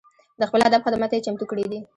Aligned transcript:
د 0.39 0.41
خپل 0.49 0.59
ادب 0.67 0.81
خدمت 0.85 1.09
ته 1.11 1.15
یې 1.17 1.25
چمتو 1.25 1.45
کړي 1.51 1.65
دي. 1.71 1.79